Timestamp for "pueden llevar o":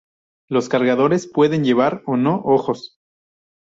1.27-2.17